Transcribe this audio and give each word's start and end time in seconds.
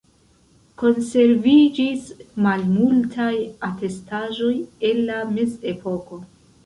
Konserviĝis 0.81 2.07
malmultaj 2.45 3.31
atestaĵoj 3.71 4.53
el 4.91 5.07
la 5.11 5.21
mezepoko. 5.37 6.25